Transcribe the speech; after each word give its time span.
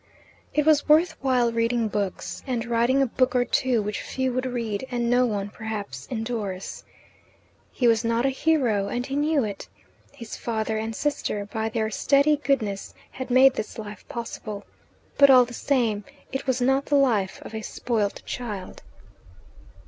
It 0.51 0.65
was 0.65 0.89
worth 0.89 1.15
while 1.21 1.51
reading 1.51 1.87
books, 1.87 2.41
and 2.47 2.65
writing 2.65 3.03
a 3.03 3.05
book 3.05 3.35
or 3.35 3.45
two 3.45 3.83
which 3.83 4.01
few 4.01 4.33
would 4.33 4.47
read, 4.47 4.83
and 4.89 5.11
no 5.11 5.27
one, 5.27 5.49
perhaps, 5.49 6.07
endorse. 6.09 6.83
He 7.71 7.87
was 7.87 8.03
not 8.03 8.25
a 8.25 8.29
hero, 8.29 8.87
and 8.87 9.05
he 9.05 9.15
knew 9.15 9.43
it. 9.43 9.67
His 10.11 10.35
father 10.35 10.75
and 10.79 10.95
sister, 10.95 11.47
by 11.53 11.69
their 11.69 11.91
steady 11.91 12.37
goodness, 12.37 12.95
had 13.11 13.29
made 13.29 13.53
this 13.53 13.77
life 13.77 14.03
possible. 14.09 14.65
But, 15.19 15.29
all 15.29 15.45
the 15.45 15.53
same, 15.53 16.03
it 16.31 16.47
was 16.47 16.61
not 16.61 16.87
the 16.87 16.95
life 16.95 17.37
of 17.43 17.53
a 17.53 17.61
spoilt 17.61 18.23
child. 18.25 18.81